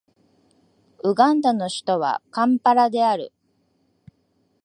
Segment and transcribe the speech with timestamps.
[1.03, 3.31] ウガンダの首都はカンパラである